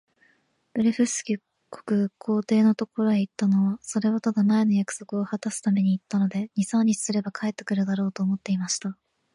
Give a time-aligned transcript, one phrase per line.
[0.73, 1.39] ブレフスキュ
[1.69, 8.97] 国皇帝のところへ行ったのは、それはただ、前の約束をはたすために行ったので、二三日すれば帰って来るだろう、と思っていました。